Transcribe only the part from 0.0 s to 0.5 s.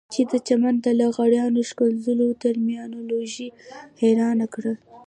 چې د